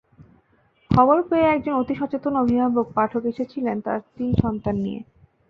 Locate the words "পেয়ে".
1.21-1.47